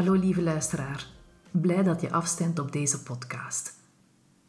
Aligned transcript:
Hallo 0.00 0.14
lieve 0.14 0.42
luisteraar, 0.42 1.06
blij 1.50 1.82
dat 1.82 2.00
je 2.00 2.12
afstemt 2.12 2.58
op 2.58 2.72
deze 2.72 3.02
podcast. 3.02 3.74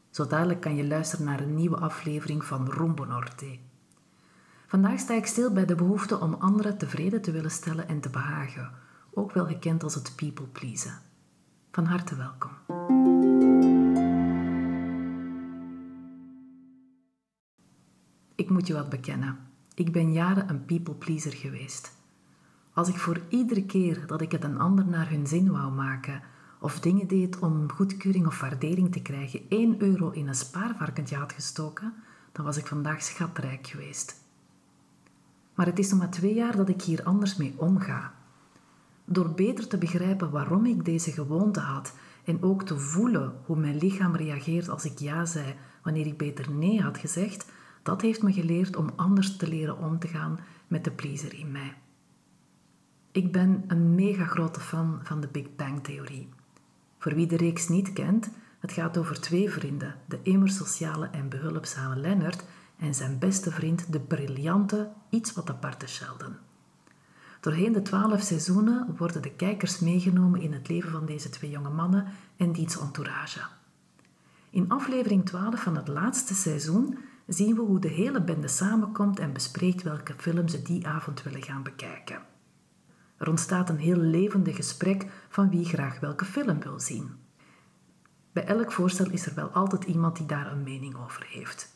Zo 0.09 0.27
dadelijk 0.27 0.61
kan 0.61 0.75
je 0.75 0.88
luisteren 0.88 1.25
naar 1.25 1.39
een 1.39 1.55
nieuwe 1.55 1.77
aflevering 1.77 2.45
van 2.45 2.69
Rumbo 2.69 3.05
Norte. 3.05 3.57
Vandaag 4.67 4.99
sta 4.99 5.13
ik 5.13 5.25
stil 5.25 5.53
bij 5.53 5.66
de 5.66 5.75
behoefte 5.75 6.19
om 6.19 6.33
anderen 6.33 6.77
tevreden 6.77 7.22
te 7.22 7.31
willen 7.31 7.52
stellen 7.52 7.88
en 7.88 7.99
te 7.99 8.09
behagen, 8.09 8.72
ook 9.13 9.31
wel 9.31 9.45
gekend 9.45 9.83
als 9.83 9.95
het 9.95 10.13
people 10.16 10.45
pleasen. 10.45 10.99
Van 11.72 11.85
harte 11.85 12.16
welkom. 12.16 12.52
Ik 18.35 18.49
moet 18.49 18.67
je 18.67 18.73
wat 18.73 18.89
bekennen. 18.89 19.38
Ik 19.73 19.91
ben 19.91 20.13
jaren 20.13 20.49
een 20.49 20.66
people 20.66 20.95
pleaser 20.95 21.33
geweest. 21.33 21.99
Als 22.73 22.89
ik 22.89 22.97
voor 22.97 23.22
iedere 23.30 23.66
keer 23.66 24.08
dat 24.08 24.22
ik 24.22 24.31
het 24.31 24.44
een 24.44 24.59
ander 24.59 24.86
naar 24.86 25.09
hun 25.09 25.27
zin 25.27 25.52
wou 25.52 25.72
maken, 25.72 26.22
of 26.59 26.80
dingen 26.80 27.08
deed 27.08 27.39
om 27.39 27.72
goedkeuring 27.72 28.28
of 28.28 28.39
waardering 28.39 28.91
te 28.91 29.02
krijgen, 29.02 29.41
1 29.50 29.81
euro 29.81 30.09
in 30.09 30.28
een 30.28 30.36
spaarvarkentje 30.36 31.16
had 31.16 31.33
gestoken, 31.33 31.94
dan 32.31 32.45
was 32.45 32.58
ik 32.58 32.67
vandaag 32.67 33.03
schatrijk 33.03 33.67
geweest. 33.67 34.16
Maar 35.53 35.66
het 35.66 35.80
is 35.80 35.89
nog 35.89 36.00
maar 36.00 36.09
twee 36.09 36.33
jaar 36.33 36.55
dat 36.55 36.69
ik 36.69 36.81
hier 36.81 37.03
anders 37.03 37.36
mee 37.36 37.53
omga. 37.58 38.13
Door 39.06 39.31
beter 39.31 39.67
te 39.67 39.78
begrijpen 39.78 40.31
waarom 40.31 40.66
ik 40.66 40.85
deze 40.85 41.11
gewoonte 41.11 41.59
had 41.59 41.94
en 42.23 42.44
ook 42.44 42.63
te 42.63 42.80
voelen 42.80 43.33
hoe 43.45 43.58
mijn 43.58 43.78
lichaam 43.78 44.16
reageert 44.16 44.69
als 44.69 44.85
ik 44.85 45.00
ja 45.00 45.25
zei 45.25 45.56
wanneer 45.83 46.06
ik 46.06 46.17
beter 46.17 46.52
nee 46.52 46.81
had 46.81 46.97
gezegd, 46.97 47.52
dat 47.83 48.02
heeft 48.02 48.23
me 48.23 48.33
geleerd 48.33 48.75
om 48.75 48.89
anders 48.95 49.38
te 49.38 49.47
leren 49.47 49.78
om 49.78 50.00
te 50.00 50.08
gaan 50.08 50.39
met 50.67 50.83
de 50.83 50.91
pleaser 50.91 51.33
in 51.33 51.52
mij. 51.52 51.73
Ik 53.13 53.31
ben 53.31 53.63
een 53.67 53.95
mega 53.95 54.25
grote 54.25 54.59
fan 54.59 54.99
van 55.03 55.21
de 55.21 55.27
Big 55.27 55.55
Bang 55.55 55.83
Theorie. 55.83 56.29
Voor 56.97 57.15
wie 57.15 57.27
de 57.27 57.37
reeks 57.37 57.67
niet 57.67 57.93
kent, 57.93 58.29
het 58.59 58.72
gaat 58.72 58.97
over 58.97 59.22
twee 59.22 59.49
vrienden, 59.49 59.95
de 60.05 60.19
immer 60.23 60.49
sociale 60.49 61.09
en 61.11 61.29
behulpzame 61.29 61.95
Leonard 61.95 62.44
en 62.77 62.95
zijn 62.95 63.19
beste 63.19 63.51
vriend, 63.51 63.91
de 63.91 64.00
briljante, 64.00 64.91
iets 65.09 65.33
wat 65.33 65.50
aparte 65.50 65.88
Sheldon. 65.88 66.35
Doorheen 67.39 67.71
de 67.71 67.81
twaalf 67.81 68.21
seizoenen 68.21 68.95
worden 68.97 69.21
de 69.21 69.31
kijkers 69.31 69.79
meegenomen 69.79 70.41
in 70.41 70.53
het 70.53 70.67
leven 70.67 70.91
van 70.91 71.05
deze 71.05 71.29
twee 71.29 71.51
jonge 71.51 71.69
mannen 71.69 72.05
en 72.38 72.51
diens 72.51 72.79
entourage. 72.79 73.41
In 74.50 74.69
aflevering 74.69 75.25
12 75.25 75.61
van 75.61 75.75
het 75.75 75.88
laatste 75.88 76.33
seizoen 76.33 76.97
zien 77.27 77.55
we 77.55 77.61
hoe 77.61 77.79
de 77.79 77.88
hele 77.88 78.21
bende 78.21 78.47
samenkomt 78.47 79.19
en 79.19 79.33
bespreekt 79.33 79.83
welke 79.83 80.13
film 80.17 80.47
ze 80.47 80.61
die 80.61 80.88
avond 80.88 81.23
willen 81.23 81.44
gaan 81.44 81.63
bekijken. 81.63 82.31
Er 83.21 83.29
ontstaat 83.29 83.69
een 83.69 83.77
heel 83.77 83.97
levendig 83.97 84.55
gesprek 84.55 85.05
van 85.29 85.49
wie 85.49 85.65
graag 85.65 85.99
welke 85.99 86.25
film 86.25 86.59
wil 86.59 86.79
zien. 86.79 87.11
Bij 88.31 88.45
elk 88.45 88.71
voorstel 88.71 89.09
is 89.09 89.25
er 89.25 89.35
wel 89.35 89.47
altijd 89.47 89.83
iemand 89.83 90.17
die 90.17 90.25
daar 90.25 90.51
een 90.51 90.63
mening 90.63 90.95
over 90.95 91.25
heeft. 91.29 91.75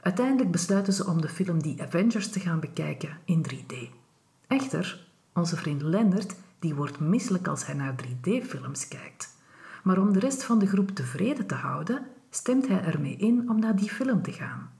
Uiteindelijk 0.00 0.50
besluiten 0.50 0.92
ze 0.92 1.06
om 1.06 1.20
de 1.20 1.28
film 1.28 1.62
The 1.62 1.74
Avengers 1.78 2.30
te 2.30 2.40
gaan 2.40 2.60
bekijken 2.60 3.18
in 3.24 3.46
3D. 3.50 3.74
Echter, 4.46 5.06
onze 5.34 5.56
vriend 5.56 5.82
Leonard 5.82 6.34
die 6.58 6.74
wordt 6.74 7.00
misselijk 7.00 7.48
als 7.48 7.66
hij 7.66 7.74
naar 7.74 7.94
3D-films 8.04 8.88
kijkt. 8.88 9.36
Maar 9.82 9.98
om 9.98 10.12
de 10.12 10.18
rest 10.18 10.44
van 10.44 10.58
de 10.58 10.66
groep 10.66 10.90
tevreden 10.90 11.46
te 11.46 11.54
houden, 11.54 12.06
stemt 12.30 12.68
hij 12.68 12.84
ermee 12.84 13.16
in 13.16 13.50
om 13.50 13.58
naar 13.58 13.76
die 13.76 13.90
film 13.90 14.22
te 14.22 14.32
gaan. 14.32 14.70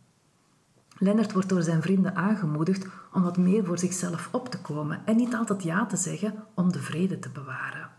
Lennart 1.03 1.33
wordt 1.33 1.49
door 1.49 1.63
zijn 1.63 1.83
vrienden 1.83 2.15
aangemoedigd 2.15 2.87
om 3.13 3.23
wat 3.23 3.37
meer 3.37 3.65
voor 3.65 3.79
zichzelf 3.79 4.29
op 4.33 4.49
te 4.49 4.61
komen 4.61 5.07
en 5.07 5.17
niet 5.17 5.35
altijd 5.35 5.63
ja 5.63 5.87
te 5.87 5.97
zeggen 5.97 6.45
om 6.55 6.73
de 6.73 6.79
vrede 6.79 7.19
te 7.19 7.31
bewaren. 7.31 7.91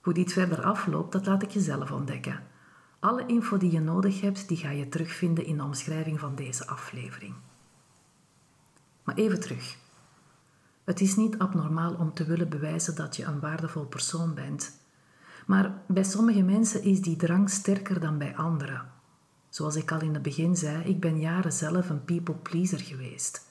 Hoe 0.00 0.14
dit 0.14 0.32
verder 0.32 0.62
afloopt, 0.62 1.12
dat 1.12 1.26
laat 1.26 1.42
ik 1.42 1.50
je 1.50 1.60
zelf 1.60 1.90
ontdekken. 1.90 2.42
Alle 2.98 3.26
info 3.26 3.56
die 3.56 3.72
je 3.72 3.80
nodig 3.80 4.20
hebt, 4.20 4.48
die 4.48 4.56
ga 4.56 4.70
je 4.70 4.88
terugvinden 4.88 5.46
in 5.46 5.56
de 5.56 5.62
omschrijving 5.62 6.20
van 6.20 6.34
deze 6.34 6.66
aflevering. 6.66 7.34
Maar 9.04 9.14
even 9.14 9.40
terug. 9.40 9.76
Het 10.84 11.00
is 11.00 11.16
niet 11.16 11.38
abnormaal 11.38 11.94
om 11.94 12.14
te 12.14 12.24
willen 12.24 12.48
bewijzen 12.48 12.94
dat 12.94 13.16
je 13.16 13.24
een 13.24 13.40
waardevol 13.40 13.84
persoon 13.84 14.34
bent. 14.34 14.80
Maar 15.46 15.72
bij 15.88 16.04
sommige 16.04 16.42
mensen 16.42 16.82
is 16.82 17.00
die 17.00 17.16
drang 17.16 17.50
sterker 17.50 18.00
dan 18.00 18.18
bij 18.18 18.36
anderen. 18.36 18.95
Zoals 19.56 19.76
ik 19.76 19.92
al 19.92 20.00
in 20.00 20.14
het 20.14 20.22
begin 20.22 20.56
zei, 20.56 20.84
ik 20.84 21.00
ben 21.00 21.20
jaren 21.20 21.52
zelf 21.52 21.88
een 21.88 22.04
people 22.04 22.34
pleaser 22.34 22.80
geweest. 22.80 23.46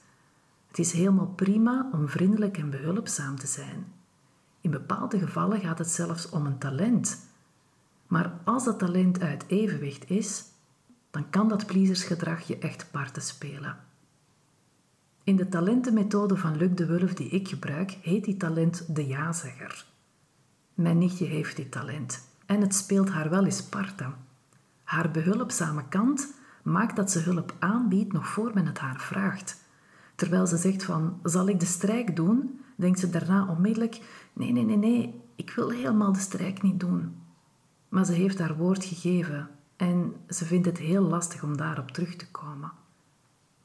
Het 0.66 0.78
is 0.78 0.92
helemaal 0.92 1.26
prima 1.26 1.88
om 1.92 2.08
vriendelijk 2.08 2.58
en 2.58 2.70
behulpzaam 2.70 3.36
te 3.36 3.46
zijn. 3.46 3.92
In 4.60 4.70
bepaalde 4.70 5.18
gevallen 5.18 5.60
gaat 5.60 5.78
het 5.78 5.88
zelfs 5.88 6.28
om 6.28 6.46
een 6.46 6.58
talent. 6.58 7.26
Maar 8.06 8.40
als 8.44 8.64
dat 8.64 8.78
talent 8.78 9.20
uit 9.20 9.44
evenwicht 9.46 10.10
is, 10.10 10.44
dan 11.10 11.30
kan 11.30 11.48
dat 11.48 11.66
pleasersgedrag 11.66 12.46
je 12.46 12.58
echt 12.58 12.90
parten 12.90 13.22
spelen. 13.22 13.76
In 15.24 15.36
de 15.36 15.48
talentenmethode 15.48 16.36
van 16.36 16.56
Luc 16.56 16.70
de 16.74 16.86
Wulf 16.86 17.14
die 17.14 17.28
ik 17.28 17.48
gebruik, 17.48 17.90
heet 17.90 18.24
die 18.24 18.36
talent 18.36 18.94
de 18.94 19.06
ja-zegger. 19.06 19.86
Mijn 20.74 20.98
nichtje 20.98 21.26
heeft 21.26 21.56
dit 21.56 21.70
talent 21.70 22.28
en 22.46 22.60
het 22.60 22.74
speelt 22.74 23.10
haar 23.10 23.30
wel 23.30 23.44
eens 23.44 23.62
parten. 23.62 24.25
Haar 24.86 25.10
behulpzame 25.10 25.88
kant 25.88 26.34
maakt 26.62 26.96
dat 26.96 27.10
ze 27.10 27.18
hulp 27.18 27.54
aanbiedt 27.58 28.12
nog 28.12 28.26
voor 28.26 28.50
men 28.54 28.66
het 28.66 28.78
haar 28.78 29.00
vraagt. 29.00 29.64
Terwijl 30.14 30.46
ze 30.46 30.56
zegt 30.56 30.84
van, 30.84 31.20
zal 31.22 31.48
ik 31.48 31.60
de 31.60 31.66
strijk 31.66 32.16
doen? 32.16 32.60
Denkt 32.76 32.98
ze 32.98 33.10
daarna 33.10 33.46
onmiddellijk, 33.46 34.00
nee, 34.32 34.52
nee, 34.52 34.64
nee, 34.64 34.76
nee, 34.76 35.20
ik 35.34 35.50
wil 35.50 35.70
helemaal 35.70 36.12
de 36.12 36.18
strijk 36.18 36.62
niet 36.62 36.80
doen. 36.80 37.16
Maar 37.88 38.04
ze 38.04 38.12
heeft 38.12 38.38
haar 38.38 38.56
woord 38.56 38.84
gegeven 38.84 39.48
en 39.76 40.14
ze 40.28 40.44
vindt 40.44 40.66
het 40.66 40.78
heel 40.78 41.02
lastig 41.02 41.42
om 41.42 41.56
daarop 41.56 41.90
terug 41.90 42.16
te 42.16 42.30
komen. 42.30 42.72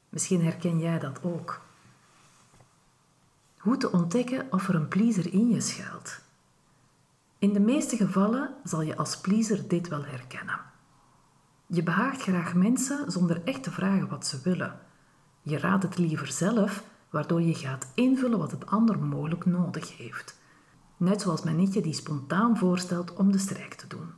Misschien 0.08 0.42
herken 0.42 0.78
jij 0.78 0.98
dat 0.98 1.22
ook. 1.22 1.60
Hoe 3.58 3.76
te 3.76 3.92
ontdekken 3.92 4.46
of 4.50 4.68
er 4.68 4.74
een 4.74 4.88
pleaser 4.88 5.32
in 5.32 5.48
je 5.48 5.60
schuilt? 5.60 6.20
In 7.38 7.52
de 7.52 7.60
meeste 7.60 7.96
gevallen 7.96 8.54
zal 8.64 8.82
je 8.82 8.96
als 8.96 9.20
pleaser 9.20 9.68
dit 9.68 9.88
wel 9.88 10.04
herkennen. 10.04 10.71
Je 11.74 11.82
behaagt 11.82 12.22
graag 12.22 12.54
mensen 12.54 13.12
zonder 13.12 13.42
echt 13.44 13.62
te 13.62 13.70
vragen 13.70 14.08
wat 14.08 14.26
ze 14.26 14.40
willen. 14.42 14.78
Je 15.42 15.58
raadt 15.58 15.82
het 15.82 15.98
liever 15.98 16.26
zelf, 16.26 16.84
waardoor 17.10 17.42
je 17.42 17.54
gaat 17.54 17.90
invullen 17.94 18.38
wat 18.38 18.50
het 18.50 18.66
ander 18.66 18.98
mogelijk 18.98 19.44
nodig 19.46 19.96
heeft. 19.96 20.38
Net 20.96 21.20
zoals 21.20 21.42
mijn 21.42 21.56
nichtje 21.56 21.80
die 21.80 21.92
spontaan 21.94 22.56
voorstelt 22.56 23.12
om 23.12 23.32
de 23.32 23.38
strijk 23.38 23.74
te 23.74 23.86
doen. 23.86 24.10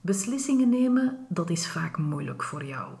Beslissingen 0.00 0.68
nemen, 0.68 1.26
dat 1.28 1.50
is 1.50 1.68
vaak 1.68 1.98
moeilijk 1.98 2.42
voor 2.42 2.64
jou, 2.64 2.92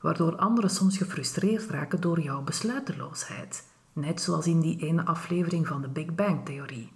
waardoor 0.00 0.36
anderen 0.36 0.70
soms 0.70 0.96
gefrustreerd 0.96 1.70
raken 1.70 2.00
door 2.00 2.20
jouw 2.20 2.42
besluiteloosheid, 2.42 3.68
net 3.92 4.20
zoals 4.20 4.46
in 4.46 4.60
die 4.60 4.78
ene 4.78 5.04
aflevering 5.04 5.66
van 5.66 5.82
de 5.82 5.88
Big 5.88 6.14
Bang 6.14 6.44
Theorie. 6.44 6.92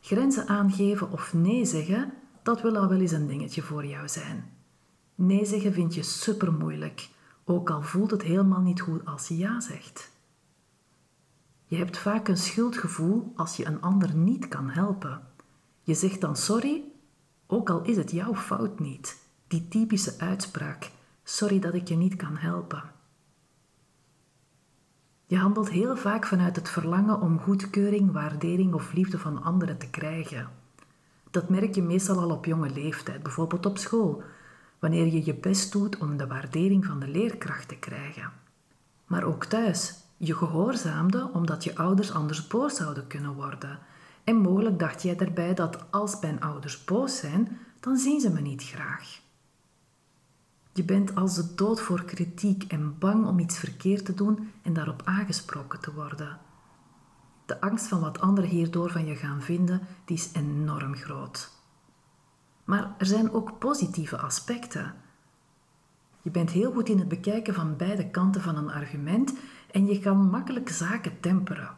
Grenzen 0.00 0.48
aangeven 0.48 1.10
of 1.10 1.34
nee 1.34 1.64
zeggen, 1.64 2.12
dat 2.42 2.62
wil 2.62 2.76
al 2.76 2.88
wel 2.88 3.00
eens 3.00 3.12
een 3.12 3.26
dingetje 3.26 3.62
voor 3.62 3.86
jou 3.86 4.08
zijn. 4.08 4.53
Nee 5.14 5.44
zeggen 5.44 5.72
vind 5.72 5.94
je 5.94 6.02
super 6.02 6.52
moeilijk, 6.52 7.08
ook 7.44 7.70
al 7.70 7.82
voelt 7.82 8.10
het 8.10 8.22
helemaal 8.22 8.60
niet 8.60 8.80
goed 8.80 9.04
als 9.04 9.28
je 9.28 9.36
ja 9.36 9.60
zegt. 9.60 10.12
Je 11.66 11.76
hebt 11.76 11.98
vaak 11.98 12.28
een 12.28 12.36
schuldgevoel 12.36 13.32
als 13.36 13.56
je 13.56 13.66
een 13.66 13.80
ander 13.80 14.14
niet 14.14 14.48
kan 14.48 14.70
helpen. 14.70 15.20
Je 15.82 15.94
zegt 15.94 16.20
dan 16.20 16.36
sorry, 16.36 16.82
ook 17.46 17.70
al 17.70 17.82
is 17.82 17.96
het 17.96 18.10
jouw 18.10 18.34
fout 18.34 18.78
niet. 18.80 19.18
Die 19.46 19.68
typische 19.68 20.14
uitspraak: 20.18 20.90
sorry 21.24 21.58
dat 21.58 21.74
ik 21.74 21.88
je 21.88 21.96
niet 21.96 22.16
kan 22.16 22.36
helpen. 22.36 22.82
Je 25.26 25.36
handelt 25.36 25.70
heel 25.70 25.96
vaak 25.96 26.26
vanuit 26.26 26.56
het 26.56 26.70
verlangen 26.70 27.20
om 27.20 27.38
goedkeuring, 27.38 28.12
waardering 28.12 28.74
of 28.74 28.92
liefde 28.92 29.18
van 29.18 29.42
anderen 29.42 29.78
te 29.78 29.90
krijgen. 29.90 30.48
Dat 31.30 31.48
merk 31.48 31.74
je 31.74 31.82
meestal 31.82 32.18
al 32.18 32.30
op 32.30 32.44
jonge 32.44 32.70
leeftijd, 32.70 33.22
bijvoorbeeld 33.22 33.66
op 33.66 33.78
school, 33.78 34.22
wanneer 34.78 35.06
je 35.06 35.24
je 35.24 35.34
best 35.34 35.72
doet 35.72 35.98
om 35.98 36.16
de 36.16 36.26
waardering 36.26 36.84
van 36.84 37.00
de 37.00 37.08
leerkracht 37.08 37.68
te 37.68 37.76
krijgen. 37.76 38.32
Maar 39.06 39.24
ook 39.24 39.44
thuis. 39.44 39.94
Je 40.16 40.34
gehoorzaamde 40.34 41.30
omdat 41.32 41.64
je 41.64 41.76
ouders 41.76 42.12
anders 42.12 42.46
boos 42.46 42.76
zouden 42.76 43.06
kunnen 43.06 43.34
worden. 43.34 43.78
En 44.24 44.36
mogelijk 44.36 44.78
dacht 44.78 45.02
jij 45.02 45.16
daarbij 45.16 45.54
dat 45.54 45.84
als 45.90 46.20
mijn 46.20 46.40
ouders 46.40 46.84
boos 46.84 47.16
zijn, 47.16 47.58
dan 47.80 47.96
zien 47.96 48.20
ze 48.20 48.30
me 48.30 48.40
niet 48.40 48.62
graag. 48.62 49.20
Je 50.72 50.84
bent 50.84 51.14
als 51.14 51.34
de 51.34 51.54
dood 51.54 51.80
voor 51.80 52.04
kritiek 52.04 52.62
en 52.62 52.98
bang 52.98 53.26
om 53.26 53.38
iets 53.38 53.58
verkeerd 53.58 54.04
te 54.04 54.14
doen 54.14 54.52
en 54.62 54.72
daarop 54.72 55.02
aangesproken 55.04 55.80
te 55.80 55.92
worden. 55.92 56.38
De 57.46 57.60
angst 57.60 57.86
van 57.86 58.00
wat 58.00 58.20
anderen 58.20 58.50
hierdoor 58.50 58.90
van 58.90 59.06
je 59.06 59.16
gaan 59.16 59.42
vinden, 59.42 59.80
die 60.04 60.16
is 60.16 60.30
enorm 60.32 60.94
groot. 60.94 61.50
Maar 62.64 62.94
er 62.98 63.06
zijn 63.06 63.32
ook 63.32 63.58
positieve 63.58 64.18
aspecten. 64.18 64.94
Je 66.22 66.30
bent 66.30 66.50
heel 66.50 66.72
goed 66.72 66.88
in 66.88 66.98
het 66.98 67.08
bekijken 67.08 67.54
van 67.54 67.76
beide 67.76 68.10
kanten 68.10 68.42
van 68.42 68.56
een 68.56 68.70
argument 68.70 69.34
en 69.70 69.86
je 69.86 69.98
kan 69.98 70.30
makkelijk 70.30 70.68
zaken 70.68 71.20
temperen. 71.20 71.76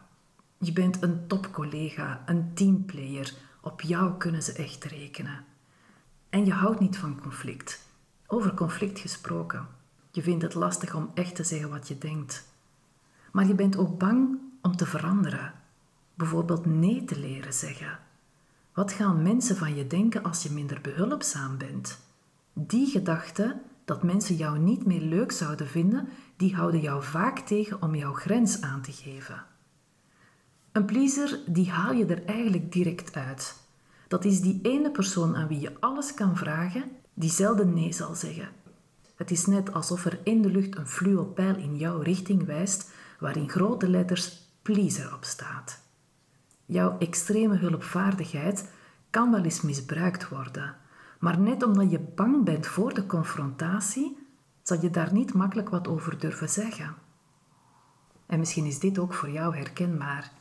Je 0.58 0.72
bent 0.72 1.02
een 1.02 1.26
topcollega, 1.26 2.22
een 2.26 2.54
teamplayer. 2.54 3.32
Op 3.60 3.80
jou 3.80 4.16
kunnen 4.16 4.42
ze 4.42 4.52
echt 4.52 4.84
rekenen. 4.84 5.44
En 6.28 6.44
je 6.44 6.52
houdt 6.52 6.80
niet 6.80 6.98
van 6.98 7.20
conflict. 7.20 7.88
Over 8.26 8.54
conflict 8.54 8.98
gesproken. 8.98 9.66
Je 10.10 10.22
vindt 10.22 10.42
het 10.42 10.54
lastig 10.54 10.94
om 10.94 11.10
echt 11.14 11.34
te 11.34 11.44
zeggen 11.44 11.70
wat 11.70 11.88
je 11.88 11.98
denkt. 11.98 12.48
Maar 13.32 13.46
je 13.46 13.54
bent 13.54 13.76
ook 13.76 13.98
bang 13.98 14.38
om 14.62 14.76
te 14.76 14.86
veranderen. 14.86 15.52
Bijvoorbeeld 16.14 16.66
nee 16.66 17.04
te 17.04 17.18
leren 17.18 17.54
zeggen. 17.54 17.98
Wat 18.76 18.92
gaan 18.92 19.22
mensen 19.22 19.56
van 19.56 19.74
je 19.74 19.86
denken 19.86 20.22
als 20.22 20.42
je 20.42 20.50
minder 20.50 20.80
behulpzaam 20.80 21.58
bent? 21.58 21.98
Die 22.52 22.86
gedachte 22.86 23.60
dat 23.84 24.02
mensen 24.02 24.36
jou 24.36 24.58
niet 24.58 24.86
meer 24.86 25.00
leuk 25.00 25.32
zouden 25.32 25.66
vinden, 25.66 26.08
die 26.36 26.54
houden 26.54 26.80
jou 26.80 27.02
vaak 27.02 27.38
tegen 27.38 27.82
om 27.82 27.94
jouw 27.94 28.12
grens 28.12 28.60
aan 28.60 28.82
te 28.82 28.92
geven. 28.92 29.44
Een 30.72 30.84
pleaser, 30.84 31.38
die 31.46 31.70
haal 31.70 31.92
je 31.92 32.06
er 32.06 32.24
eigenlijk 32.24 32.72
direct 32.72 33.16
uit. 33.16 33.56
Dat 34.08 34.24
is 34.24 34.40
die 34.40 34.58
ene 34.62 34.90
persoon 34.90 35.36
aan 35.36 35.48
wie 35.48 35.60
je 35.60 35.80
alles 35.80 36.14
kan 36.14 36.36
vragen, 36.36 36.84
die 37.14 37.30
zelden 37.30 37.74
nee 37.74 37.92
zal 37.92 38.14
zeggen. 38.14 38.48
Het 39.14 39.30
is 39.30 39.46
net 39.46 39.72
alsof 39.72 40.04
er 40.04 40.18
in 40.22 40.42
de 40.42 40.50
lucht 40.50 40.76
een 40.76 40.88
fluopijl 40.88 41.56
in 41.56 41.76
jouw 41.76 41.98
richting 41.98 42.44
wijst, 42.44 42.90
waarin 43.20 43.48
grote 43.48 43.88
letters 43.88 44.50
pleaser 44.62 45.14
op 45.14 45.24
staat. 45.24 45.84
Jouw 46.66 46.98
extreme 46.98 47.56
hulpvaardigheid 47.56 48.70
kan 49.10 49.30
wel 49.30 49.42
eens 49.42 49.60
misbruikt 49.60 50.28
worden, 50.28 50.76
maar 51.18 51.38
net 51.38 51.62
omdat 51.62 51.90
je 51.90 51.98
bang 51.98 52.44
bent 52.44 52.66
voor 52.66 52.94
de 52.94 53.06
confrontatie, 53.06 54.16
zal 54.62 54.80
je 54.80 54.90
daar 54.90 55.12
niet 55.12 55.34
makkelijk 55.34 55.68
wat 55.68 55.88
over 55.88 56.18
durven 56.18 56.48
zeggen. 56.48 56.94
En 58.26 58.38
misschien 58.38 58.64
is 58.64 58.78
dit 58.78 58.98
ook 58.98 59.14
voor 59.14 59.30
jou 59.30 59.56
herkenbaar. 59.56 60.32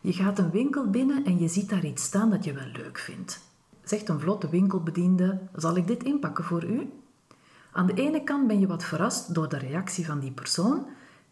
Je 0.00 0.12
gaat 0.12 0.38
een 0.38 0.50
winkel 0.50 0.90
binnen 0.90 1.24
en 1.24 1.38
je 1.38 1.48
ziet 1.48 1.68
daar 1.68 1.84
iets 1.84 2.02
staan 2.02 2.30
dat 2.30 2.44
je 2.44 2.52
wel 2.52 2.66
leuk 2.72 2.98
vindt. 2.98 3.40
Zegt 3.82 4.08
een 4.08 4.20
vlotte 4.20 4.48
winkelbediende: 4.48 5.40
Zal 5.54 5.76
ik 5.76 5.86
dit 5.86 6.02
inpakken 6.02 6.44
voor 6.44 6.64
u? 6.64 6.92
Aan 7.72 7.86
de 7.86 7.94
ene 7.94 8.24
kant 8.24 8.46
ben 8.46 8.60
je 8.60 8.66
wat 8.66 8.84
verrast 8.84 9.34
door 9.34 9.48
de 9.48 9.58
reactie 9.58 10.06
van 10.06 10.20
die 10.20 10.32
persoon, 10.32 10.86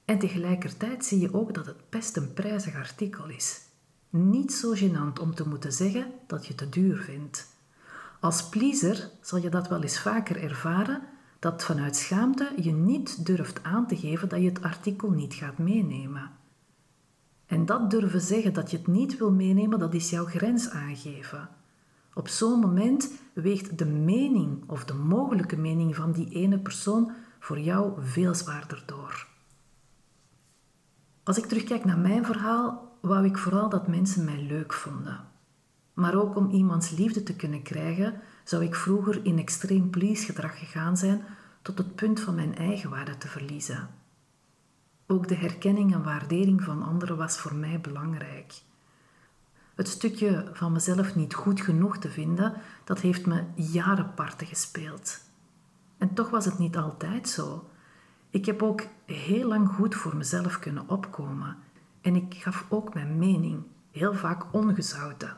en 0.05 0.19
tegelijkertijd 0.19 1.05
zie 1.05 1.21
je 1.21 1.35
ook 1.35 1.55
dat 1.55 1.67
het 1.67 1.91
best 1.91 2.17
een 2.17 2.33
prijzig 2.33 2.75
artikel 2.75 3.29
is. 3.29 3.68
Niet 4.11 4.53
zo 4.53 4.75
gênant 4.75 5.21
om 5.21 5.35
te 5.35 5.49
moeten 5.49 5.73
zeggen 5.73 6.13
dat 6.27 6.47
je 6.47 6.55
te 6.55 6.69
duur 6.69 6.97
vindt. 6.97 7.47
Als 8.21 8.49
pleaser 8.49 9.11
zal 9.21 9.39
je 9.39 9.51
dat 9.51 9.69
wel 9.69 9.83
eens 9.83 10.01
vaker 10.01 10.43
ervaren 10.43 11.03
dat 11.39 11.65
vanuit 11.65 11.97
schaamte 11.97 12.53
je 12.57 12.73
niet 12.73 13.27
durft 13.27 13.63
aan 13.63 13.87
te 13.87 13.97
geven 13.97 14.29
dat 14.29 14.41
je 14.41 14.49
het 14.49 14.63
artikel 14.63 15.11
niet 15.11 15.35
gaat 15.35 15.59
meenemen. 15.59 16.31
En 17.47 17.67
dat 17.67 17.91
durven 17.91 18.21
zeggen 18.21 18.53
dat 18.53 18.71
je 18.71 18.77
het 18.77 18.87
niet 18.87 19.19
wil 19.19 19.33
meenemen, 19.33 19.79
dat 19.79 19.95
is 19.95 20.11
jouw 20.11 20.25
grens 20.25 20.71
aangeven. 20.71 21.49
Op 22.15 22.29
zo'n 22.29 22.61
moment 22.61 23.11
weegt 23.33 23.79
de 23.79 23.87
mening 23.87 24.63
of 24.67 24.85
de 24.85 24.95
mogelijke 24.95 25.57
mening 25.57 25.97
van 25.97 26.13
die 26.13 26.29
ene 26.29 26.59
persoon 26.59 27.13
voor 27.39 27.59
jou 27.59 27.93
veel 27.99 28.35
zwaarder 28.35 28.83
door. 28.87 29.27
Als 31.23 31.39
ik 31.39 31.47
terugkijk 31.47 31.85
naar 31.85 31.99
mijn 31.99 32.25
verhaal, 32.25 32.88
wou 33.09 33.25
ik 33.25 33.39
vooral 33.39 33.69
dat 33.69 33.89
mensen 33.89 34.25
mij 34.25 34.43
leuk 34.43 34.73
vonden. 34.73 35.21
Maar 35.93 36.15
ook 36.15 36.37
om 36.37 36.51
iemands 36.51 36.91
liefde 36.91 37.23
te 37.23 37.37
kunnen 37.37 37.63
krijgen, 37.63 38.21
zou 38.45 38.65
ik 38.65 38.75
vroeger 38.75 39.25
in 39.25 39.39
extreem 39.39 39.91
please-gedrag 39.91 40.59
gegaan 40.59 40.97
zijn 40.97 41.25
tot 41.63 41.79
het 41.79 41.95
punt 41.95 42.21
van 42.21 42.35
mijn 42.35 42.57
eigen 42.57 42.91
waarde 42.91 43.19
te 43.19 43.29
verliezen. 43.29 43.89
Ook 45.07 45.29
de 45.29 45.35
herkenning 45.35 45.95
en 45.95 46.03
waardering 46.03 46.63
van 46.63 46.83
anderen 46.83 47.17
was 47.17 47.39
voor 47.39 47.55
mij 47.55 47.81
belangrijk. 47.81 48.63
Het 49.75 49.89
stukje 49.89 50.51
van 50.53 50.73
mezelf 50.73 51.15
niet 51.15 51.35
goed 51.35 51.61
genoeg 51.61 51.99
te 51.99 52.11
vinden, 52.11 52.55
dat 52.85 53.01
heeft 53.01 53.27
me 53.27 53.45
jaren 53.55 54.15
parten 54.15 54.47
gespeeld. 54.47 55.21
En 55.99 56.15
toch 56.15 56.31
was 56.31 56.45
het 56.45 56.59
niet 56.59 56.77
altijd 56.77 57.29
zo. 57.29 57.71
Ik 58.31 58.47
heb 58.47 58.63
ook 58.63 58.87
heel 59.05 59.49
lang 59.49 59.69
goed 59.69 59.95
voor 59.95 60.17
mezelf 60.17 60.59
kunnen 60.59 60.89
opkomen. 60.89 61.57
En 62.01 62.17
ik 62.17 62.35
gaf 62.35 62.67
ook 62.69 62.95
mijn 62.95 63.19
mening, 63.19 63.63
heel 63.91 64.15
vaak 64.15 64.45
ongezouten. 64.53 65.37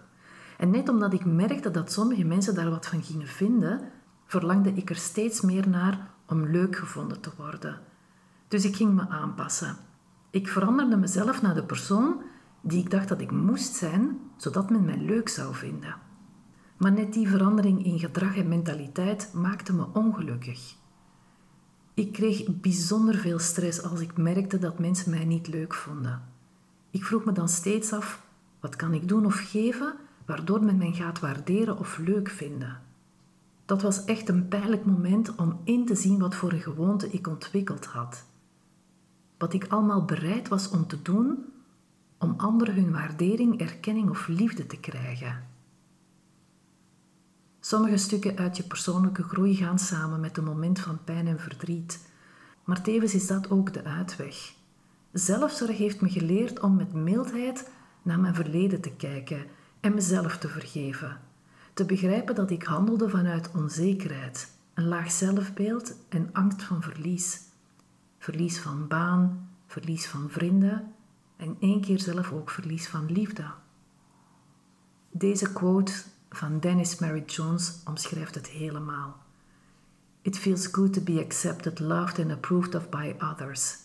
En 0.59 0.71
net 0.71 0.89
omdat 0.89 1.13
ik 1.13 1.25
merkte 1.25 1.71
dat 1.71 1.93
sommige 1.93 2.25
mensen 2.25 2.55
daar 2.55 2.71
wat 2.71 2.87
van 2.87 3.03
gingen 3.03 3.27
vinden, 3.27 3.81
verlangde 4.27 4.73
ik 4.73 4.91
er 4.91 4.97
steeds 4.97 5.41
meer 5.41 5.69
naar 5.69 6.11
om 6.27 6.47
leuk 6.47 6.77
gevonden 6.77 7.21
te 7.21 7.31
worden. 7.37 7.79
Dus 8.49 8.65
ik 8.65 8.77
ging 8.77 8.95
me 8.95 9.09
aanpassen. 9.09 9.77
Ik 10.31 10.49
veranderde 10.49 10.97
mezelf 10.97 11.43
naar 11.43 11.55
de 11.55 11.65
persoon 11.65 12.23
die 12.61 12.81
ik 12.81 12.91
dacht 12.91 13.09
dat 13.09 13.21
ik 13.21 13.31
moest 13.31 13.75
zijn, 13.75 14.19
zodat 14.37 14.71
men 14.71 14.85
mij 14.85 14.99
leuk 14.99 15.29
zou 15.29 15.55
vinden. 15.55 15.95
Maar 16.77 16.93
net 16.93 17.13
die 17.13 17.29
verandering 17.29 17.85
in 17.85 17.99
gedrag 17.99 18.37
en 18.37 18.49
mentaliteit 18.49 19.31
maakte 19.35 19.73
me 19.73 19.87
ongelukkig. 19.93 20.75
Ik 21.95 22.13
kreeg 22.13 22.61
bijzonder 22.61 23.15
veel 23.15 23.39
stress 23.39 23.83
als 23.83 24.01
ik 24.01 24.17
merkte 24.17 24.59
dat 24.59 24.79
mensen 24.79 25.11
mij 25.11 25.25
niet 25.25 25.49
leuk 25.49 25.75
vonden. 25.75 26.23
Ik 26.91 27.05
vroeg 27.05 27.25
me 27.25 27.33
dan 27.33 27.49
steeds 27.49 27.93
af: 27.93 28.23
wat 28.61 28.77
kan 28.77 28.95
ik 28.95 29.09
doen 29.09 29.27
of 29.27 29.51
geven 29.51 29.95
waardoor 30.27 30.65
men 30.65 30.77
mij 30.77 30.93
gaat 30.93 31.21
waarderen 31.21 31.79
of 31.79 31.99
leuk 31.99 32.29
vinden? 32.29 32.81
Dat 33.65 33.83
was 33.83 34.05
echt 34.05 34.29
een 34.29 34.49
pijnlijk 34.49 34.85
moment 34.85 35.35
om 35.37 35.61
in 35.65 35.87
te 35.87 35.95
zien 35.95 36.19
wat 36.19 36.35
voor 36.35 36.53
een 36.53 36.61
gewoonte 36.61 37.11
ik 37.11 37.27
ontwikkeld 37.27 37.87
had. 37.87 38.25
Wat 39.39 39.53
ik 39.53 39.67
allemaal 39.69 40.05
bereid 40.05 40.49
was 40.49 40.71
om 40.71 40.87
te 40.87 41.03
doen 41.03 41.45
om 42.19 42.35
anderen 42.37 42.75
hun 42.75 42.93
waardering, 42.93 43.61
erkenning 43.61 44.11
of 44.11 44.29
liefde 44.29 44.67
te 44.67 44.81
krijgen. 44.81 45.49
Sommige 47.61 47.97
stukken 47.97 48.37
uit 48.37 48.57
je 48.57 48.63
persoonlijke 48.63 49.23
groei 49.23 49.55
gaan 49.55 49.79
samen 49.79 50.21
met 50.21 50.37
een 50.37 50.45
moment 50.45 50.81
van 50.81 51.05
pijn 51.05 51.27
en 51.27 51.41
verdriet, 51.41 52.09
maar 52.65 52.83
tevens 52.83 53.15
is 53.15 53.27
dat 53.27 53.51
ook 53.51 53.73
de 53.73 53.85
uitweg. 53.85 54.55
Zelfzorg 55.13 55.77
heeft 55.77 56.01
me 56.01 56.11
geleerd 56.11 56.61
om 56.61 56.77
met 56.77 56.93
mildheid 56.93 57.71
naar 58.03 58.21
mijn 58.21 58.35
verleden 58.35 58.81
te 58.81 58.91
kijken 58.91 59.47
en 59.81 59.95
mezelf 59.95 60.39
te 60.39 60.49
vergeven. 60.49 61.21
Te 61.75 61.85
begrijpen 61.85 62.35
dat 62.35 62.51
ik 62.51 62.63
handelde 62.63 63.09
vanuit 63.09 63.51
onzekerheid, 63.55 64.49
een 64.75 64.89
laag 64.89 65.11
zelfbeeld 65.11 65.95
en 66.09 66.29
angst 66.33 66.63
van 66.63 66.83
verlies. 66.83 67.41
Verlies 68.19 68.59
van 68.59 68.89
baan, 68.89 69.51
verlies 69.67 70.07
van 70.07 70.31
vrienden 70.31 70.95
en 71.37 71.57
één 71.61 71.81
keer 71.81 72.01
zelf 72.01 72.33
ook 72.33 72.51
verlies 72.51 72.89
van 72.89 73.13
liefde. 73.13 73.45
Deze 75.11 75.53
quote 75.53 75.93
van 76.31 76.61
Dennis 76.61 76.99
Mary 76.99 77.25
Jones 77.27 77.81
omschrijft 77.85 78.35
het 78.35 78.49
helemaal. 78.49 79.17
It 80.23 80.39
feels 80.39 80.67
good 80.67 80.93
to 80.93 81.01
be 81.01 81.23
accepted, 81.25 81.79
loved 81.79 82.19
and 82.19 82.31
approved 82.31 82.75
of 82.75 82.89
by 82.89 83.15
others. 83.19 83.77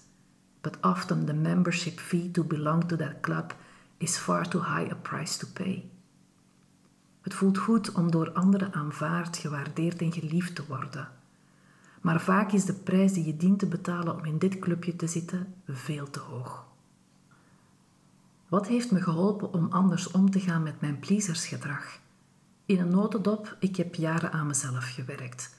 But 0.65 0.77
often 0.81 1.25
the 1.25 1.33
membership 1.33 1.99
fee 1.99 2.31
to 2.31 2.43
belong 2.43 2.87
to 2.87 2.95
that 2.95 3.21
club 3.21 3.53
is 3.97 4.17
far 4.17 4.47
too 4.47 4.61
high 4.61 4.91
a 4.91 4.95
price 4.95 5.37
to 5.37 5.47
pay. 5.53 5.89
Het 7.21 7.33
voelt 7.33 7.57
goed 7.57 7.91
om 7.91 8.11
door 8.11 8.31
anderen 8.31 8.73
aanvaard, 8.73 9.37
gewaardeerd 9.37 10.01
en 10.01 10.11
geliefd 10.11 10.55
te 10.55 10.65
worden. 10.67 11.07
Maar 12.01 12.21
vaak 12.21 12.51
is 12.51 12.65
de 12.65 12.73
prijs 12.73 13.13
die 13.13 13.25
je 13.25 13.37
dient 13.37 13.59
te 13.59 13.65
betalen 13.65 14.15
om 14.15 14.25
in 14.25 14.37
dit 14.37 14.59
clubje 14.59 14.95
te 14.95 15.07
zitten 15.07 15.53
veel 15.67 16.09
te 16.09 16.19
hoog. 16.19 16.65
Wat 18.47 18.67
heeft 18.67 18.91
me 18.91 19.01
geholpen 19.01 19.53
om 19.53 19.71
anders 19.71 20.11
om 20.11 20.31
te 20.31 20.39
gaan 20.39 20.63
met 20.63 20.81
mijn 20.81 20.99
pleasersgedrag? 20.99 21.99
In 22.65 22.79
een 22.79 22.89
notendop, 22.89 23.57
ik 23.59 23.75
heb 23.75 23.95
jaren 23.95 24.31
aan 24.31 24.47
mezelf 24.47 24.93
gewerkt. 24.93 25.54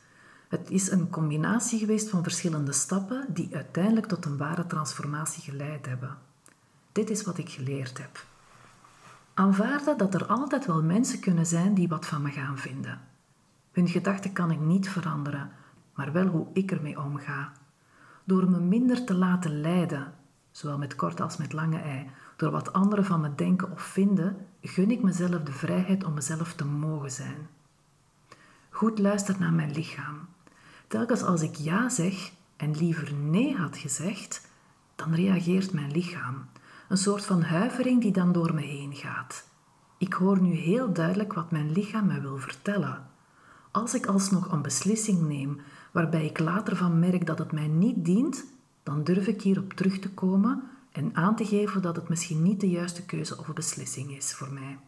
Het 0.48 0.70
is 0.70 0.90
een 0.90 1.10
combinatie 1.10 1.78
geweest 1.78 2.08
van 2.08 2.22
verschillende 2.22 2.72
stappen 2.72 3.24
die 3.28 3.54
uiteindelijk 3.54 4.06
tot 4.06 4.24
een 4.24 4.36
ware 4.36 4.66
transformatie 4.66 5.42
geleid 5.42 5.86
hebben. 5.86 6.18
Dit 6.92 7.10
is 7.10 7.24
wat 7.24 7.38
ik 7.38 7.50
geleerd 7.50 7.98
heb. 7.98 8.24
Aanvaarden 9.34 9.98
dat 9.98 10.14
er 10.14 10.26
altijd 10.26 10.66
wel 10.66 10.82
mensen 10.82 11.20
kunnen 11.20 11.46
zijn 11.46 11.74
die 11.74 11.88
wat 11.88 12.06
van 12.06 12.22
me 12.22 12.30
gaan 12.30 12.58
vinden. 12.58 13.00
Hun 13.72 13.88
gedachten 13.88 14.32
kan 14.32 14.50
ik 14.50 14.60
niet 14.60 14.88
veranderen, 14.88 15.50
maar 15.94 16.12
wel 16.12 16.26
hoe 16.26 16.46
ik 16.52 16.70
ermee 16.70 17.00
omga. 17.00 17.52
Door 18.24 18.50
me 18.50 18.60
minder 18.60 19.04
te 19.04 19.14
laten 19.14 19.60
leiden, 19.60 20.14
zowel 20.50 20.78
met 20.78 20.96
korte 20.96 21.22
als 21.22 21.36
met 21.36 21.52
lange 21.52 21.78
ei, 21.78 22.10
door 22.36 22.50
wat 22.50 22.72
anderen 22.72 23.04
van 23.04 23.20
me 23.20 23.34
denken 23.34 23.72
of 23.72 23.82
vinden, 23.82 24.36
gun 24.62 24.90
ik 24.90 25.02
mezelf 25.02 25.42
de 25.42 25.52
vrijheid 25.52 26.04
om 26.04 26.14
mezelf 26.14 26.54
te 26.54 26.64
mogen 26.64 27.10
zijn. 27.10 27.48
Goed 28.70 28.98
luisteren 28.98 29.40
naar 29.40 29.52
mijn 29.52 29.72
lichaam. 29.72 30.28
Telkens 30.86 31.22
als 31.22 31.42
ik 31.42 31.54
ja 31.54 31.88
zeg 31.88 32.30
en 32.56 32.76
liever 32.76 33.14
nee 33.14 33.56
had 33.56 33.76
gezegd, 33.76 34.48
dan 34.94 35.14
reageert 35.14 35.72
mijn 35.72 35.90
lichaam. 35.90 36.46
Een 36.88 36.96
soort 36.96 37.24
van 37.24 37.42
huivering 37.42 38.00
die 38.00 38.12
dan 38.12 38.32
door 38.32 38.54
me 38.54 38.60
heen 38.60 38.94
gaat. 38.94 39.48
Ik 39.98 40.12
hoor 40.12 40.40
nu 40.40 40.54
heel 40.54 40.92
duidelijk 40.92 41.32
wat 41.32 41.50
mijn 41.50 41.72
lichaam 41.72 42.06
me 42.06 42.20
wil 42.20 42.38
vertellen. 42.38 43.06
Als 43.70 43.94
ik 43.94 44.06
alsnog 44.06 44.52
een 44.52 44.62
beslissing 44.62 45.20
neem 45.28 45.60
waarbij 45.92 46.24
ik 46.24 46.38
later 46.38 46.76
van 46.76 46.98
merk 46.98 47.26
dat 47.26 47.38
het 47.38 47.52
mij 47.52 47.66
niet 47.66 48.04
dient, 48.04 48.44
dan 48.82 49.04
durf 49.04 49.26
ik 49.26 49.42
hierop 49.42 49.72
terug 49.72 49.98
te 49.98 50.10
komen 50.10 50.62
en 50.92 51.14
aan 51.14 51.36
te 51.36 51.46
geven 51.46 51.82
dat 51.82 51.96
het 51.96 52.08
misschien 52.08 52.42
niet 52.42 52.60
de 52.60 52.70
juiste 52.70 53.04
keuze 53.04 53.38
of 53.38 53.52
beslissing 53.52 54.16
is 54.16 54.34
voor 54.34 54.52
mij. 54.52 54.78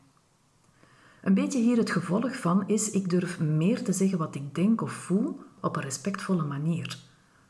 Een 1.23 1.35
beetje 1.35 1.59
hier 1.59 1.77
het 1.77 1.91
gevolg 1.91 2.37
van 2.37 2.69
is, 2.69 2.91
ik 2.91 3.11
durf 3.11 3.41
meer 3.41 3.83
te 3.83 3.93
zeggen 3.93 4.19
wat 4.19 4.35
ik 4.35 4.55
denk 4.55 4.81
of 4.81 4.93
voel 4.93 5.41
op 5.61 5.77
een 5.77 5.83
respectvolle 5.83 6.43
manier. 6.45 6.99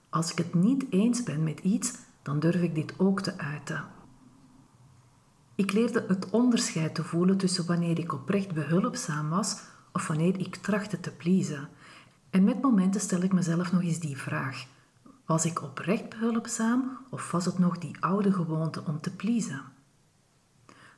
Als 0.09 0.31
ik 0.31 0.39
het 0.39 0.55
niet 0.55 0.85
eens 0.91 1.23
ben 1.23 1.43
met 1.43 1.61
iets, 1.61 1.93
dan 2.23 2.41
durf 2.41 2.63
ik 2.63 2.75
dit 2.75 2.95
ook 2.97 3.21
te 3.21 3.39
uiten. 3.39 3.85
Ik 5.55 5.73
leerde 5.73 6.05
het 6.09 6.31
onderscheid 6.31 6.95
te 6.95 7.05
voelen 7.05 7.37
tussen 7.37 7.67
wanneer 7.67 7.99
ik 7.99 8.13
oprecht 8.13 8.53
behulpzaam 8.53 9.29
was 9.29 9.61
of 9.93 10.07
wanneer 10.07 10.41
ik 10.41 10.57
trachtte 10.57 11.01
te 11.01 11.11
pleasen. 11.11 11.69
En 12.31 12.45
met 12.45 12.63
momenten 12.63 13.01
stel 13.01 13.23
ik 13.23 13.33
mezelf 13.33 13.73
nog 13.73 13.83
eens 13.83 13.99
die 13.99 14.17
vraag. 14.17 14.67
Was 15.27 15.45
ik 15.45 15.63
oprecht 15.63 16.09
behulpzaam 16.09 16.99
of 17.11 17.31
was 17.31 17.45
het 17.45 17.59
nog 17.59 17.79
die 17.79 17.97
oude 18.01 18.33
gewoonte 18.33 18.83
om 18.87 19.01
te 19.01 19.11
pleasen? 19.11 19.63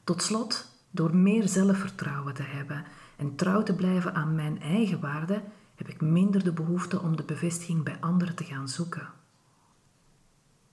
Tot 0.04 0.22
slot, 0.22 0.66
door 0.90 1.16
meer 1.16 1.48
zelfvertrouwen 1.48 2.34
te 2.34 2.42
hebben 2.42 2.84
en 3.16 3.36
trouw 3.36 3.62
te 3.62 3.74
blijven 3.74 4.14
aan 4.14 4.34
mijn 4.34 4.60
eigen 4.60 5.00
waarde, 5.00 5.42
heb 5.80 5.88
ik 5.88 6.00
minder 6.00 6.44
de 6.44 6.52
behoefte 6.52 7.00
om 7.00 7.16
de 7.16 7.22
bevestiging 7.22 7.82
bij 7.82 7.96
anderen 8.00 8.34
te 8.34 8.44
gaan 8.44 8.68
zoeken. 8.68 9.08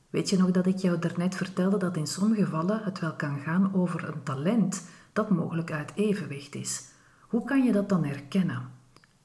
Weet 0.10 0.30
je 0.30 0.38
nog 0.38 0.52
dat 0.52 0.66
ik 0.66 0.78
jou 0.78 1.00
daarnet 1.00 1.36
vertelde 1.36 1.78
dat 1.78 1.98
in 1.98 2.08
sommige 2.08 2.44
gevallen 2.44 2.84
het 2.84 3.00
wel 3.00 3.14
kan 3.14 3.40
gaan 3.40 3.74
over 3.74 4.08
een 4.08 4.24
talent 4.24 4.84
dat 5.14 5.30
mogelijk 5.30 5.72
uit 5.72 5.92
evenwicht 5.96 6.56
is? 6.56 6.84
Hoe 7.22 7.44
kan 7.44 7.64
je 7.64 7.72
dat 7.72 7.90
dan 7.90 8.04
herkennen? 8.04 8.72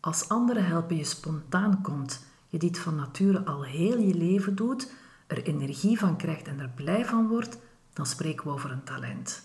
Als 0.00 0.28
anderen 0.28 0.66
helpen 0.66 0.96
je 0.96 1.04
spontaan 1.04 1.82
komt, 1.82 2.24
je 2.48 2.58
dit 2.58 2.78
van 2.78 2.94
nature 2.94 3.44
al 3.44 3.64
heel 3.64 3.98
je 3.98 4.14
leven 4.14 4.54
doet, 4.54 4.92
er 5.26 5.42
energie 5.42 5.98
van 5.98 6.16
krijgt 6.16 6.46
en 6.46 6.60
er 6.60 6.70
blij 6.74 7.04
van 7.04 7.28
wordt, 7.28 7.58
dan 7.92 8.06
spreken 8.06 8.44
we 8.44 8.52
over 8.52 8.70
een 8.70 8.84
talent. 8.84 9.42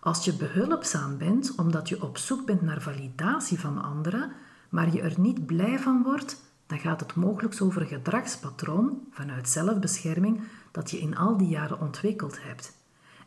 Als 0.00 0.24
je 0.24 0.32
behulpzaam 0.32 1.18
bent 1.18 1.54
omdat 1.54 1.88
je 1.88 2.02
op 2.02 2.18
zoek 2.18 2.46
bent 2.46 2.62
naar 2.62 2.80
validatie 2.80 3.60
van 3.60 3.82
anderen, 3.82 4.32
maar 4.68 4.92
je 4.92 5.00
er 5.00 5.20
niet 5.20 5.46
blij 5.46 5.78
van 5.78 6.02
wordt, 6.02 6.42
dan 6.66 6.78
gaat 6.78 7.00
het 7.00 7.14
mogelijk 7.14 7.62
over 7.62 7.82
een 7.82 7.88
gedragspatroon 7.88 9.06
vanuit 9.10 9.48
zelfbescherming 9.48 10.40
dat 10.70 10.90
je 10.90 10.98
in 10.98 11.16
al 11.16 11.36
die 11.36 11.48
jaren 11.48 11.80
ontwikkeld 11.80 12.42
hebt. 12.42 12.76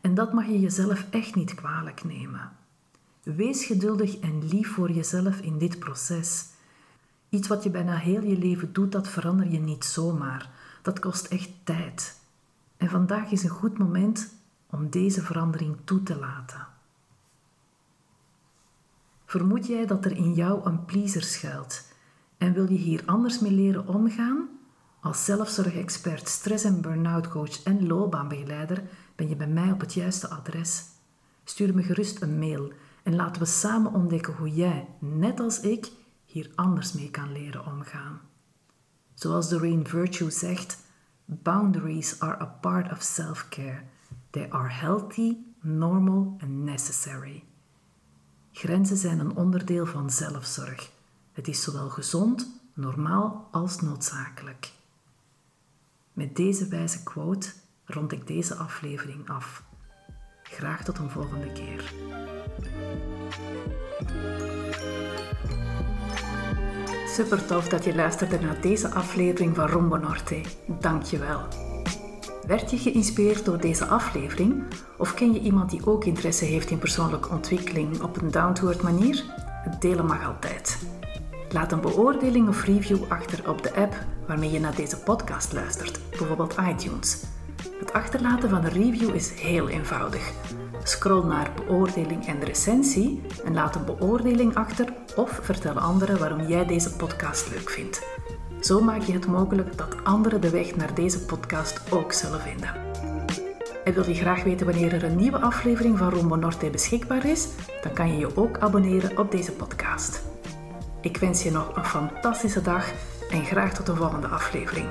En 0.00 0.14
dat 0.14 0.32
mag 0.32 0.46
je 0.46 0.60
jezelf 0.60 1.06
echt 1.10 1.34
niet 1.34 1.54
kwalijk 1.54 2.04
nemen. 2.04 2.50
Wees 3.22 3.64
geduldig 3.64 4.18
en 4.18 4.48
lief 4.48 4.72
voor 4.72 4.90
jezelf 4.90 5.40
in 5.40 5.58
dit 5.58 5.78
proces. 5.78 6.46
Iets 7.28 7.48
wat 7.48 7.62
je 7.62 7.70
bijna 7.70 7.96
heel 7.96 8.22
je 8.22 8.38
leven 8.38 8.72
doet, 8.72 8.92
dat 8.92 9.08
verander 9.08 9.50
je 9.50 9.60
niet 9.60 9.84
zomaar. 9.84 10.50
Dat 10.82 10.98
kost 10.98 11.26
echt 11.26 11.50
tijd. 11.64 12.20
En 12.76 12.88
vandaag 12.88 13.30
is 13.30 13.42
een 13.42 13.50
goed 13.50 13.78
moment 13.78 14.34
om 14.66 14.90
deze 14.90 15.22
verandering 15.22 15.76
toe 15.84 16.02
te 16.02 16.16
laten. 16.16 16.66
Vermoed 19.32 19.66
jij 19.66 19.86
dat 19.86 20.04
er 20.04 20.16
in 20.16 20.34
jou 20.34 20.64
een 20.64 20.84
pleaser 20.84 21.22
schuilt 21.22 21.84
en 22.38 22.52
wil 22.52 22.68
je 22.70 22.78
hier 22.78 23.02
anders 23.06 23.40
mee 23.40 23.52
leren 23.52 23.86
omgaan? 23.86 24.48
Als 25.00 25.24
zelfzorgexpert, 25.24 26.28
stress- 26.28 26.64
en 26.64 26.80
burn-out 26.80 27.28
coach 27.28 27.62
en 27.62 27.86
loopbaanbegeleider 27.86 28.82
ben 29.16 29.28
je 29.28 29.36
bij 29.36 29.46
mij 29.46 29.70
op 29.70 29.80
het 29.80 29.94
juiste 29.94 30.28
adres. 30.28 30.84
Stuur 31.44 31.74
me 31.74 31.82
gerust 31.82 32.22
een 32.22 32.38
mail 32.38 32.72
en 33.02 33.14
laten 33.14 33.42
we 33.42 33.48
samen 33.48 33.92
ontdekken 33.92 34.34
hoe 34.34 34.54
jij, 34.54 34.88
net 34.98 35.40
als 35.40 35.60
ik, 35.60 35.90
hier 36.24 36.50
anders 36.54 36.92
mee 36.92 37.10
kan 37.10 37.32
leren 37.32 37.66
omgaan. 37.66 38.20
Zoals 39.14 39.48
Doreen 39.48 39.86
Virtue 39.86 40.30
zegt, 40.30 40.78
boundaries 41.24 42.20
are 42.20 42.40
a 42.40 42.46
part 42.46 42.92
of 42.92 43.02
self-care. 43.02 43.82
They 44.30 44.50
are 44.50 44.68
healthy, 44.68 45.36
normal 45.60 46.36
and 46.40 46.50
necessary. 46.64 47.44
Grenzen 48.52 48.96
zijn 48.96 49.18
een 49.18 49.36
onderdeel 49.36 49.86
van 49.86 50.10
zelfzorg. 50.10 50.90
Het 51.32 51.48
is 51.48 51.62
zowel 51.62 51.88
gezond, 51.88 52.60
normaal 52.74 53.48
als 53.50 53.80
noodzakelijk. 53.80 54.72
Met 56.12 56.36
deze 56.36 56.68
wijze 56.68 57.02
quote 57.02 57.52
rond 57.84 58.12
ik 58.12 58.26
deze 58.26 58.54
aflevering 58.54 59.28
af. 59.28 59.62
Graag 60.42 60.84
tot 60.84 60.98
een 60.98 61.10
volgende 61.10 61.52
keer. 61.52 61.92
Super 67.06 67.46
tof 67.46 67.68
dat 67.68 67.84
je 67.84 67.94
luisterde 67.94 68.38
naar 68.38 68.60
deze 68.60 68.88
aflevering 68.88 69.56
van 69.56 69.68
Rombo 69.68 69.96
Norte. 69.96 70.40
Dank 70.80 71.02
je 71.02 71.18
wel. 71.18 71.71
Werd 72.46 72.70
je 72.70 72.78
geïnspireerd 72.78 73.44
door 73.44 73.60
deze 73.60 73.86
aflevering? 73.86 74.62
Of 74.98 75.14
ken 75.14 75.32
je 75.32 75.40
iemand 75.40 75.70
die 75.70 75.86
ook 75.86 76.04
interesse 76.04 76.44
heeft 76.44 76.70
in 76.70 76.78
persoonlijke 76.78 77.28
ontwikkeling 77.28 78.00
op 78.00 78.22
een 78.22 78.30
down-to-earth 78.30 78.82
manier? 78.82 79.24
Het 79.36 79.80
delen 79.80 80.06
mag 80.06 80.26
altijd. 80.26 80.78
Laat 81.50 81.72
een 81.72 81.80
beoordeling 81.80 82.48
of 82.48 82.64
review 82.64 82.98
achter 83.08 83.50
op 83.50 83.62
de 83.62 83.74
app 83.74 83.94
waarmee 84.26 84.50
je 84.50 84.60
naar 84.60 84.74
deze 84.74 84.96
podcast 84.96 85.52
luistert, 85.52 86.00
bijvoorbeeld 86.08 86.56
iTunes. 86.68 87.22
Het 87.80 87.92
achterlaten 87.92 88.48
van 88.48 88.64
een 88.64 88.72
review 88.72 89.14
is 89.14 89.40
heel 89.40 89.68
eenvoudig. 89.68 90.32
Scroll 90.82 91.24
naar 91.24 91.50
beoordeling 91.56 92.26
en 92.26 92.44
recensie 92.44 93.22
en 93.44 93.54
laat 93.54 93.74
een 93.74 93.84
beoordeling 93.84 94.54
achter 94.54 94.92
of 95.16 95.38
vertel 95.42 95.78
anderen 95.78 96.18
waarom 96.18 96.46
jij 96.46 96.66
deze 96.66 96.96
podcast 96.96 97.50
leuk 97.50 97.70
vindt. 97.70 98.02
Zo 98.60 98.80
maak 98.80 99.02
je 99.02 99.12
het 99.12 99.26
mogelijk 99.26 99.76
dat 99.76 100.04
anderen 100.04 100.40
de 100.40 100.50
weg 100.50 100.76
naar 100.76 100.94
deze 100.94 101.24
podcast 101.24 101.92
ook 101.92 102.12
zullen 102.12 102.40
vinden. 102.40 102.70
En 103.84 103.94
wil 103.94 104.08
je 104.08 104.14
graag 104.14 104.42
weten 104.42 104.66
wanneer 104.66 104.92
er 104.92 105.04
een 105.04 105.16
nieuwe 105.16 105.38
aflevering 105.38 105.98
van 105.98 106.10
Rombo 106.10 106.36
Norte 106.36 106.70
beschikbaar 106.70 107.26
is? 107.26 107.48
Dan 107.82 107.92
kan 107.92 108.08
je 108.08 108.18
je 108.18 108.36
ook 108.36 108.58
abonneren 108.58 109.18
op 109.18 109.30
deze 109.30 109.52
podcast. 109.52 110.22
Ik 111.00 111.16
wens 111.16 111.42
je 111.42 111.50
nog 111.50 111.76
een 111.76 111.84
fantastische 111.84 112.62
dag 112.62 112.92
en 113.30 113.44
graag 113.44 113.74
tot 113.74 113.86
de 113.86 113.94
volgende 113.94 114.26
aflevering. 114.26 114.86